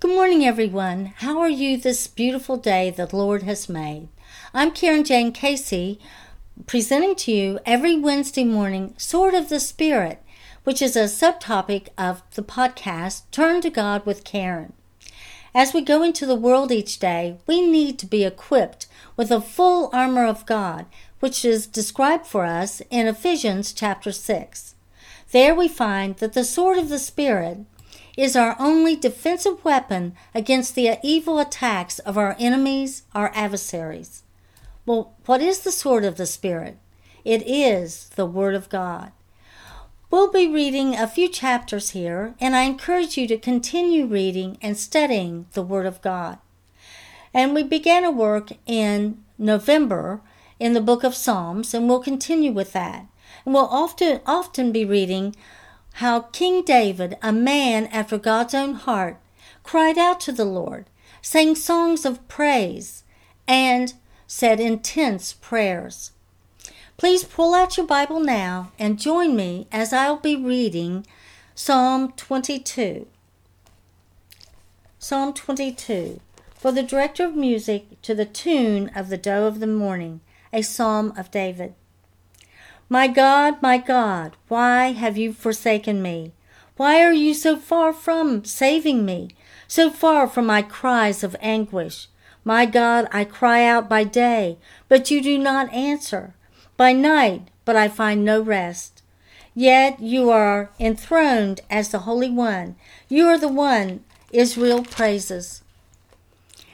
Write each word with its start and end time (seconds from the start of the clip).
Good 0.00 0.14
morning, 0.14 0.46
everyone. 0.46 1.12
How 1.16 1.40
are 1.40 1.50
you 1.50 1.76
this 1.76 2.06
beautiful 2.06 2.56
day 2.56 2.88
the 2.88 3.14
Lord 3.14 3.42
has 3.42 3.68
made? 3.68 4.08
I'm 4.54 4.70
Carin 4.70 5.04
Jayne 5.04 5.30
Casey, 5.30 6.00
presenting 6.66 7.14
to 7.16 7.30
you 7.30 7.58
every 7.66 7.98
Wednesday 7.98 8.44
morning 8.44 8.94
Sword 8.96 9.34
of 9.34 9.50
the 9.50 9.60
Spirit, 9.60 10.22
which 10.64 10.80
is 10.80 10.96
a 10.96 11.00
subtopic 11.00 11.88
of 11.98 12.22
the 12.34 12.42
podcast 12.42 13.24
Turn 13.30 13.60
to 13.60 13.68
God 13.68 14.06
with 14.06 14.24
Carin. 14.24 14.72
As 15.54 15.74
we 15.74 15.82
go 15.82 16.02
into 16.02 16.24
the 16.24 16.34
world 16.34 16.72
each 16.72 16.98
day, 16.98 17.36
we 17.46 17.60
need 17.60 17.98
to 17.98 18.06
be 18.06 18.24
equipped 18.24 18.86
with 19.18 19.28
the 19.28 19.42
full 19.42 19.90
armor 19.92 20.24
of 20.24 20.46
God, 20.46 20.86
which 21.18 21.44
is 21.44 21.66
described 21.66 22.26
for 22.26 22.46
us 22.46 22.80
in 22.88 23.06
Ephesians 23.06 23.74
chapter 23.74 24.12
6. 24.12 24.74
There 25.32 25.54
we 25.54 25.68
find 25.68 26.16
that 26.16 26.32
the 26.32 26.42
sword 26.42 26.78
of 26.78 26.88
the 26.88 26.98
Spirit 26.98 27.66
is 28.16 28.36
our 28.36 28.56
only 28.58 28.96
defensive 28.96 29.64
weapon 29.64 30.14
against 30.34 30.74
the 30.74 30.98
evil 31.02 31.38
attacks 31.38 31.98
of 32.00 32.18
our 32.18 32.36
enemies, 32.38 33.02
our 33.14 33.30
adversaries. 33.34 34.22
Well, 34.86 35.14
what 35.26 35.42
is 35.42 35.60
the 35.60 35.72
sword 35.72 36.04
of 36.04 36.16
the 36.16 36.26
Spirit? 36.26 36.78
It 37.24 37.42
is 37.46 38.08
the 38.16 38.26
Word 38.26 38.54
of 38.54 38.68
God. 38.68 39.12
We'll 40.10 40.32
be 40.32 40.48
reading 40.48 40.96
a 40.96 41.06
few 41.06 41.28
chapters 41.28 41.90
here, 41.90 42.34
and 42.40 42.56
I 42.56 42.62
encourage 42.62 43.16
you 43.16 43.28
to 43.28 43.38
continue 43.38 44.06
reading 44.06 44.58
and 44.60 44.76
studying 44.76 45.46
the 45.52 45.62
Word 45.62 45.86
of 45.86 46.02
God. 46.02 46.38
And 47.32 47.54
we 47.54 47.62
began 47.62 48.04
a 48.04 48.10
work 48.10 48.50
in 48.66 49.22
November 49.38 50.20
in 50.58 50.72
the 50.72 50.80
book 50.80 51.04
of 51.04 51.14
Psalms, 51.14 51.72
and 51.72 51.88
we'll 51.88 52.00
continue 52.00 52.50
with 52.50 52.72
that. 52.72 53.06
And 53.44 53.54
we'll 53.54 53.66
often 53.66 54.20
often 54.26 54.72
be 54.72 54.84
reading 54.84 55.36
how 55.94 56.20
King 56.20 56.62
David, 56.64 57.16
a 57.22 57.32
man 57.32 57.86
after 57.86 58.18
God's 58.18 58.54
own 58.54 58.74
heart, 58.74 59.18
cried 59.62 59.98
out 59.98 60.20
to 60.20 60.32
the 60.32 60.44
Lord, 60.44 60.86
sang 61.22 61.54
songs 61.54 62.04
of 62.04 62.26
praise, 62.28 63.04
and 63.46 63.94
said 64.26 64.60
intense 64.60 65.32
prayers. 65.32 66.12
Please 66.96 67.24
pull 67.24 67.54
out 67.54 67.76
your 67.76 67.86
Bible 67.86 68.20
now 68.20 68.72
and 68.78 68.98
join 68.98 69.34
me 69.34 69.66
as 69.72 69.92
I'll 69.92 70.18
be 70.18 70.36
reading 70.36 71.06
Psalm 71.54 72.12
22. 72.12 73.06
Psalm 74.98 75.32
22 75.32 76.20
for 76.60 76.72
the 76.72 76.82
director 76.82 77.24
of 77.24 77.34
music 77.34 78.02
to 78.02 78.14
the 78.14 78.26
tune 78.26 78.90
of 78.94 79.08
the 79.08 79.16
Doe 79.16 79.46
of 79.46 79.60
the 79.60 79.66
Morning, 79.66 80.20
a 80.52 80.60
psalm 80.60 81.14
of 81.16 81.30
David. 81.30 81.72
My 82.92 83.06
God, 83.06 83.62
my 83.62 83.78
God, 83.78 84.36
why 84.48 84.90
have 84.90 85.16
you 85.16 85.32
forsaken 85.32 86.02
me? 86.02 86.32
Why 86.76 87.00
are 87.04 87.12
you 87.12 87.34
so 87.34 87.56
far 87.56 87.92
from 87.92 88.44
saving 88.44 89.04
me, 89.04 89.30
so 89.68 89.90
far 89.90 90.26
from 90.26 90.46
my 90.46 90.62
cries 90.62 91.22
of 91.22 91.36
anguish? 91.38 92.08
My 92.42 92.66
God, 92.66 93.06
I 93.12 93.22
cry 93.22 93.64
out 93.64 93.88
by 93.88 94.02
day, 94.02 94.58
but 94.88 95.08
you 95.08 95.22
do 95.22 95.38
not 95.38 95.72
answer, 95.72 96.34
by 96.76 96.92
night, 96.92 97.46
but 97.64 97.76
I 97.76 97.86
find 97.86 98.24
no 98.24 98.42
rest. 98.42 99.04
Yet 99.54 100.00
you 100.00 100.28
are 100.30 100.70
enthroned 100.80 101.60
as 101.70 101.90
the 101.90 102.00
Holy 102.00 102.30
One. 102.30 102.74
You 103.08 103.28
are 103.28 103.38
the 103.38 103.46
one 103.46 104.02
Israel 104.32 104.82
praises. 104.82 105.62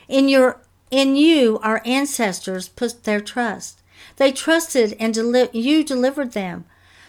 In 0.09 0.31
your 0.31 0.63
in 0.91 1.15
you 1.15 1.59
our 1.63 1.83
ancestors 1.85 2.71
put 2.71 3.05
their 3.05 3.21
trust. 3.21 3.83
They 4.17 4.33
trusted 4.33 4.97
and 5.01 5.13
deli- 5.13 5.51
you 5.53 5.85
delivered 5.85 6.33
them. 6.33 6.65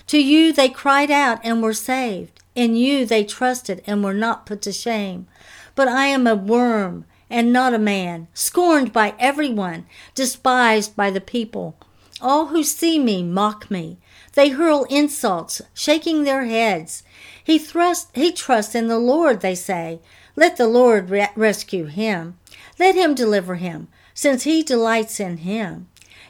To 0.07 0.17
you 0.17 0.53
they 0.53 0.69
cried 0.69 1.11
out 1.11 1.39
and 1.43 1.61
were 1.61 1.73
saved. 1.73 2.41
In 2.55 2.75
you 2.75 3.05
they 3.05 3.23
trusted 3.23 3.83
and 3.85 4.03
were 4.03 4.13
not 4.13 4.45
put 4.45 4.61
to 4.63 4.71
shame. 4.71 5.27
But 5.75 5.87
I 5.87 6.07
am 6.07 6.25
a 6.25 6.35
worm 6.35 7.05
and 7.29 7.53
not 7.53 7.73
a 7.73 7.79
man, 7.79 8.27
scorned 8.33 8.93
by 8.93 9.13
everyone, 9.19 9.85
despised 10.15 10.95
by 10.95 11.11
the 11.11 11.21
people. 11.21 11.75
All 12.21 12.47
who 12.47 12.63
see 12.63 12.97
me 12.97 13.21
mock 13.21 13.69
me. 13.69 13.97
They 14.33 14.49
hurl 14.49 14.85
insults, 14.85 15.61
shaking 15.73 16.23
their 16.23 16.45
heads. 16.45 17.03
He 17.43 17.59
thrust 17.59 18.09
he 18.15 18.31
trusts 18.31 18.75
in 18.75 18.87
the 18.87 18.99
Lord, 18.99 19.41
they 19.41 19.55
say. 19.55 19.99
Let 20.35 20.57
the 20.57 20.67
Lord 20.67 21.09
re- 21.09 21.29
rescue 21.35 21.85
him. 21.85 22.37
Let 22.79 22.95
him 22.95 23.13
deliver 23.13 23.55
him, 23.55 23.87
since 24.13 24.43
he 24.43 24.63
delights 24.63 25.19
in 25.19 25.37
him. 25.37 25.87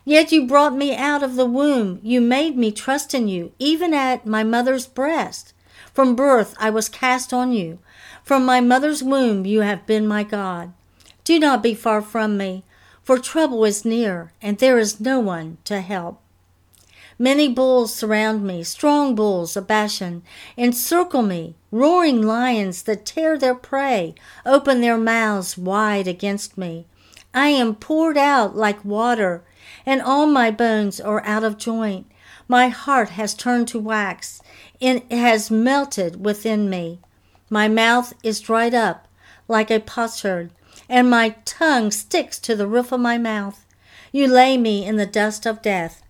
Yet 0.08 0.32
you 0.32 0.48
brought 0.48 0.74
me 0.74 0.96
out 0.96 1.22
of 1.22 1.36
the 1.36 1.46
womb. 1.46 2.00
You 2.02 2.22
made 2.22 2.56
me 2.56 2.72
trust 2.72 3.14
in 3.14 3.28
you, 3.28 3.52
even 3.60 3.94
at 3.94 4.26
my 4.26 4.42
mother's 4.42 4.88
breast. 4.88 5.52
From 5.94 6.16
birth 6.16 6.56
I 6.58 6.70
was 6.70 6.88
cast 6.88 7.34
on 7.34 7.52
you. 7.52 7.80
From 8.24 8.46
my 8.46 8.62
mother's 8.62 9.04
womb 9.04 9.46
you 9.46 9.60
have 9.64 9.86
been 9.86 10.08
my 10.08 10.24
God. 10.24 10.72
Do 11.26 11.38
not 11.38 11.62
be 11.62 11.74
far 11.74 12.02
from 12.02 12.38
me, 12.38 12.64
for 13.04 13.20
trouble 13.20 13.66
is 13.66 13.84
near, 13.84 14.32
and 14.42 14.60
there 14.60 14.80
is 14.80 15.02
no 15.02 15.20
one 15.20 15.58
to 15.66 15.82
help. 15.82 16.22
Many 17.20 17.50
bulls 17.50 17.94
surround 17.94 18.48
me, 18.48 18.64
strong 18.64 19.14
bulls 19.14 19.58
of 19.58 19.68
Bashan, 19.68 20.24
encircle 20.56 21.22
me, 21.22 21.56
roaring 21.70 22.22
lions 22.22 22.84
that 22.84 23.06
tear 23.06 23.38
their 23.38 23.56
prey, 23.56 24.16
open 24.46 24.80
their 24.80 24.98
mouths 24.98 25.58
wide 25.58 26.08
against 26.08 26.58
me. 26.58 26.86
I 27.34 27.50
am 27.50 27.76
poured 27.76 28.18
out 28.18 28.56
like 28.56 28.86
water 28.86 29.44
and 29.88 30.02
all 30.02 30.28
my 30.28 30.52
bones 30.52 31.00
are 31.00 31.24
out 31.26 31.46
of 31.46 31.58
joint. 31.58 32.06
My 32.50 32.68
heart 32.68 33.12
has 33.12 33.34
turned 33.34 33.70
to 33.70 33.80
wax, 33.80 34.42
and 34.82 35.02
has 35.10 35.50
melted 35.50 36.24
within 36.24 36.70
me. 36.70 37.00
My 37.50 37.70
mouth 37.70 38.14
is 38.22 38.42
dried 38.42 38.74
up 38.74 39.08
like 39.48 39.72
a 39.72 39.80
potsherd, 39.80 40.52
and 40.90 41.10
my 41.10 41.30
tongue 41.46 41.92
sticks 41.92 42.38
to 42.40 42.54
the 42.54 42.68
roof 42.68 42.92
of 42.92 43.00
my 43.00 43.18
mouth. 43.18 43.66
You 44.12 44.28
lay 44.28 44.58
me 44.58 44.86
in 44.86 44.98
the 44.98 45.06
dust 45.06 45.46
of 45.46 45.62
death. 45.62 46.04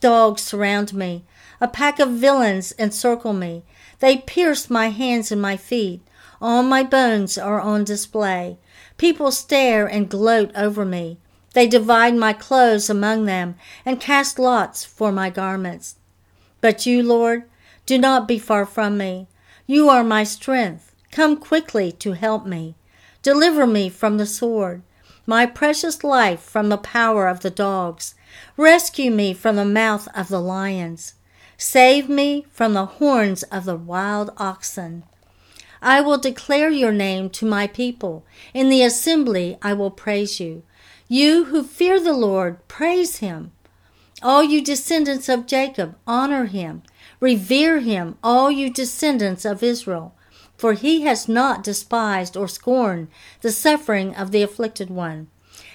Dogs 0.00 0.42
surround 0.42 0.94
me. 0.94 1.24
A 1.60 1.66
pack 1.66 1.98
of 1.98 2.10
villains 2.10 2.72
encircle 2.78 3.32
me. 3.32 3.64
They 3.98 4.18
pierce 4.18 4.70
my 4.70 4.90
hands 4.90 5.32
and 5.32 5.42
my 5.42 5.56
feet. 5.56 6.02
All 6.40 6.62
my 6.62 6.84
bones 6.84 7.36
are 7.36 7.60
on 7.60 7.82
display. 7.82 8.58
People 8.96 9.32
stare 9.32 9.86
and 9.86 10.08
gloat 10.08 10.52
over 10.54 10.84
me. 10.84 11.18
They 11.58 11.66
divide 11.66 12.14
my 12.14 12.34
clothes 12.34 12.88
among 12.88 13.24
them 13.24 13.56
and 13.84 13.98
cast 14.00 14.38
lots 14.38 14.84
for 14.84 15.10
my 15.10 15.28
garments. 15.28 15.96
But 16.60 16.86
you, 16.86 17.02
Lord, 17.02 17.50
do 17.84 17.98
not 17.98 18.28
be 18.28 18.38
far 18.38 18.64
from 18.64 18.96
me. 18.96 19.26
You 19.66 19.88
are 19.88 20.04
my 20.04 20.22
strength. 20.22 20.94
Come 21.10 21.36
quickly 21.36 21.90
to 21.90 22.12
help 22.12 22.46
me. 22.46 22.76
Deliver 23.22 23.66
me 23.66 23.88
from 23.88 24.18
the 24.18 24.24
sword, 24.24 24.82
my 25.26 25.46
precious 25.46 26.04
life 26.04 26.38
from 26.38 26.68
the 26.68 26.78
power 26.78 27.26
of 27.26 27.40
the 27.40 27.50
dogs. 27.50 28.14
Rescue 28.56 29.10
me 29.10 29.34
from 29.34 29.56
the 29.56 29.64
mouth 29.64 30.06
of 30.14 30.28
the 30.28 30.40
lions. 30.40 31.14
Save 31.56 32.08
me 32.08 32.46
from 32.52 32.74
the 32.74 32.86
horns 32.86 33.42
of 33.42 33.64
the 33.64 33.74
wild 33.74 34.30
oxen. 34.36 35.02
I 35.80 36.00
will 36.00 36.18
declare 36.18 36.70
your 36.70 36.92
name 36.92 37.30
to 37.30 37.46
my 37.46 37.66
people. 37.66 38.24
In 38.52 38.68
the 38.68 38.82
assembly 38.82 39.58
I 39.62 39.74
will 39.74 39.90
praise 39.90 40.40
you. 40.40 40.62
You 41.08 41.46
who 41.46 41.62
fear 41.62 42.00
the 42.00 42.12
Lord, 42.12 42.66
praise 42.68 43.18
him. 43.18 43.52
All 44.22 44.42
you 44.42 44.62
descendants 44.62 45.28
of 45.28 45.46
Jacob, 45.46 45.96
honor 46.06 46.46
him. 46.46 46.82
Revere 47.20 47.80
him, 47.80 48.16
all 48.22 48.50
you 48.50 48.70
descendants 48.70 49.44
of 49.44 49.62
Israel. 49.62 50.14
For 50.56 50.72
he 50.72 51.02
has 51.02 51.28
not 51.28 51.62
despised 51.62 52.36
or 52.36 52.48
scorned 52.48 53.08
the 53.42 53.52
suffering 53.52 54.14
of 54.16 54.32
the 54.32 54.42
afflicted 54.42 54.90
one. 54.90 55.28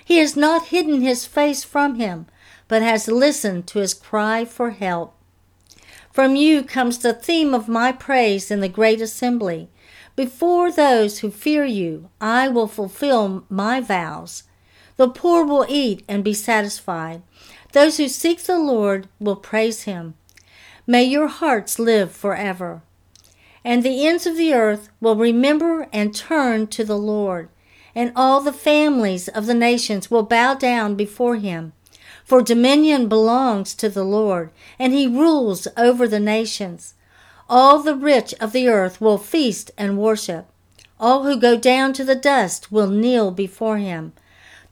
He 0.04 0.18
has 0.18 0.36
not 0.36 0.68
hidden 0.68 1.02
his 1.02 1.26
face 1.26 1.64
from 1.64 1.96
him, 1.96 2.26
but 2.68 2.82
has 2.82 3.08
listened 3.08 3.68
to 3.68 3.80
his 3.80 3.94
cry 3.94 4.44
for 4.44 4.72
help. 4.72 5.16
From 6.12 6.36
you 6.36 6.64
comes 6.64 7.00
the 7.00 7.14
theme 7.14 7.54
of 7.54 7.68
my 7.68 7.92
praise 7.92 8.52
in 8.52 8.60
the 8.60 8.68
great 8.68 9.02
assembly. 9.02 9.70
Before 10.16 10.72
those 10.72 11.20
who 11.20 11.32
fear 11.32 11.66
you, 11.66 12.10
I 12.22 12.48
will 12.48 12.68
fulfill 12.68 13.46
my 13.50 13.82
vows. 13.82 14.44
The 14.96 15.10
poor 15.10 15.44
will 15.44 15.66
eat 15.68 16.04
and 16.08 16.24
be 16.24 16.34
satisfied. 16.34 17.24
Those 17.72 17.98
who 17.98 18.08
seek 18.08 18.44
the 18.44 18.60
Lord 18.60 19.08
will 19.20 19.36
praise 19.36 19.84
him. 19.84 20.14
May 20.86 21.04
your 21.04 21.28
hearts 21.28 21.80
live 21.80 22.12
forever. 22.12 22.84
And 23.66 23.82
the 23.82 24.06
ends 24.06 24.28
of 24.28 24.38
the 24.38 24.54
earth 24.54 24.90
will 25.02 25.16
remember 25.16 25.88
and 25.92 26.14
turn 26.14 26.68
to 26.68 26.84
the 26.84 26.98
Lord, 26.98 27.50
and 27.96 28.12
all 28.16 28.42
the 28.42 28.54
families 28.54 29.28
of 29.30 29.48
the 29.48 29.54
nations 29.56 30.12
will 30.12 30.24
bow 30.24 30.54
down 30.54 30.96
before 30.96 31.38
him. 31.38 31.74
For 32.24 32.42
dominion 32.42 33.08
belongs 33.08 33.74
to 33.76 33.90
the 33.90 34.04
Lord, 34.04 34.52
and 34.78 34.94
he 34.94 35.08
rules 35.08 35.68
over 35.76 36.08
the 36.08 36.20
nations. 36.20 36.94
All 37.50 37.80
the 37.80 37.96
rich 37.96 38.34
of 38.40 38.52
the 38.52 38.68
earth 38.68 39.00
will 39.02 39.18
feast 39.18 39.72
and 39.78 39.98
worship. 39.98 40.48
All 41.00 41.24
who 41.24 41.40
go 41.40 41.58
down 41.58 41.94
to 41.94 42.04
the 42.04 42.16
dust 42.16 42.72
will 42.72 42.88
kneel 42.88 43.32
before 43.32 43.78
him 43.78 44.14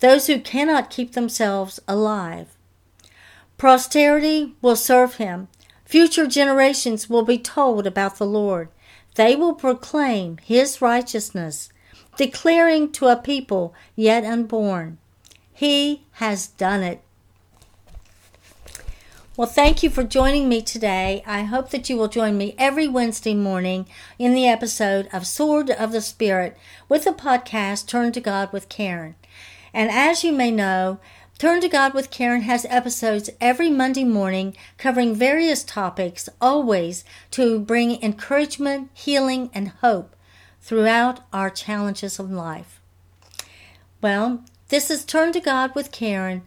those 0.02 0.28
who 0.28 0.40
cannot 0.40 0.90
keep 0.90 1.14
themselves 1.14 1.80
alive. 1.88 2.58
Posterity 3.58 4.56
will 4.62 4.76
serve 4.76 5.16
him. 5.16 5.48
Future 5.86 6.28
generations 6.28 7.10
will 7.10 7.24
be 7.24 7.38
told 7.38 7.86
about 7.88 8.18
the 8.18 8.26
Lord. 8.26 8.70
They 9.16 9.36
will 9.36 9.54
proclaim 9.54 10.38
his 10.44 10.82
righteousness. 10.82 11.70
declaring 12.18 12.92
to 12.92 13.08
a 13.08 13.16
people 13.16 13.74
yet 13.96 14.26
unborn, 14.26 14.98
He 15.54 16.04
has 16.14 16.48
done 16.48 16.84
it. 16.84 17.02
Well, 19.42 19.50
thank 19.50 19.82
you 19.82 19.90
for 19.90 20.04
joining 20.04 20.48
me 20.48 20.62
today. 20.62 21.24
I 21.26 21.42
hope 21.42 21.72
that 21.72 21.90
you 21.90 21.98
will 21.98 22.08
join 22.08 22.38
me 22.38 22.54
every 22.60 22.88
Wednesday 22.88 23.34
morning 23.34 23.88
in 24.20 24.36
the 24.36 24.48
episode 24.48 25.10
of 25.12 25.26
Sword 25.26 25.72
of 25.72 25.92
the 25.92 26.02
Spirit 26.02 26.56
with 26.88 27.06
the 27.06 27.12
podcast 27.12 27.88
Turn 27.88 28.12
to 28.12 28.22
God 28.22 28.54
with 28.54 28.70
Carin. 28.70 29.16
And 29.74 29.90
as 29.90 30.24
you 30.24 30.32
may 30.32 30.52
know, 30.52 31.00
Turn 31.40 31.60
to 31.62 31.68
God 31.68 31.96
with 31.96 32.12
Carin 32.12 32.44
has 32.44 32.68
episodes 32.70 33.32
every 33.42 33.72
Monday 33.72 34.04
morning 34.04 34.56
covering 34.78 35.16
various 35.16 35.64
topics, 35.64 36.30
always 36.40 37.04
to 37.32 37.58
bring 37.58 38.00
encouragement, 38.04 38.92
healing, 38.94 39.50
and 39.56 39.70
hope 39.70 40.16
throughout 40.62 41.22
our 41.34 41.50
challenges 41.50 42.20
of 42.20 42.30
life. 42.30 42.80
Well, 44.04 44.44
this 44.70 44.92
is 44.92 45.04
Turn 45.04 45.32
to 45.32 45.40
God 45.40 45.74
with 45.74 45.92
Carin 45.92 46.44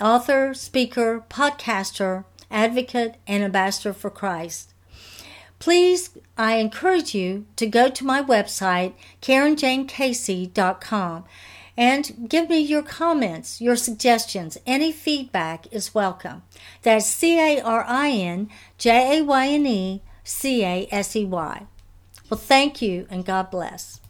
author, 0.00 0.54
speaker, 0.54 1.24
podcaster, 1.28 2.24
advocate, 2.50 3.16
and 3.26 3.44
ambassador 3.44 3.92
for 3.92 4.10
Christ. 4.10 4.72
Please, 5.58 6.10
I 6.36 6.56
encourage 6.56 7.14
you 7.14 7.46
to 7.56 7.66
go 7.66 7.90
to 7.90 8.04
my 8.04 8.22
website, 8.22 8.94
CarinJayneCasey.com, 9.22 11.24
and 11.76 12.28
give 12.28 12.48
me 12.48 12.58
your 12.58 12.82
comments, 12.82 13.60
your 13.60 13.76
suggestions. 13.76 14.58
Any 14.66 14.92
feedback 14.92 15.72
is 15.72 15.94
welcome. 15.94 16.42
That's 16.82 17.06
C 17.06 17.38
A 17.38 17.60
R 17.60 17.84
I 17.86 18.10
N 18.10 18.48
J 18.78 19.18
A 19.18 19.22
Y 19.22 19.48
N 19.48 19.66
E 19.66 20.02
C 20.24 20.64
A 20.64 20.88
S 20.90 21.14
E 21.14 21.24
Y. 21.24 21.66
Well, 22.28 22.38
thank 22.38 22.82
you 22.82 23.06
and 23.10 23.24
God 23.24 23.50
bless. 23.50 24.00